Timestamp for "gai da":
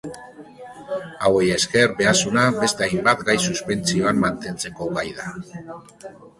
4.99-5.33